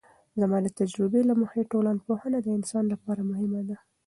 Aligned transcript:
زما 0.39 0.57
د 0.63 0.67
تجربې 0.79 1.21
له 1.29 1.33
مخې 1.41 1.69
ټولنپوهنه 1.71 2.37
د 2.41 2.47
انسان 2.57 2.83
لپاره 2.93 3.21
مهمه 3.31 3.61
ده. 3.69 3.77